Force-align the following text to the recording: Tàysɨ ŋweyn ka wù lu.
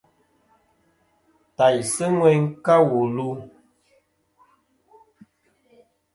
Tàysɨ 1.57 2.05
ŋweyn 2.17 2.43
ka 2.65 2.73
wù 2.89 3.01
lu. 3.15 3.27